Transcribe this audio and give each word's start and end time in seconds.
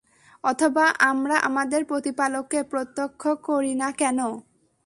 অথবা 0.43 0.85
আমরা 1.01 1.35
আমাদের 1.47 1.81
প্রতিপালককে 1.85 2.59
প্রত্যক্ষ 2.63 3.21
করি 3.47 3.73
না 3.75 3.89
কেন? 3.91 4.19